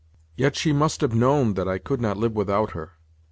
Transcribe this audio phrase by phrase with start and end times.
[0.35, 2.93] Yet she must have known that I could not live without her.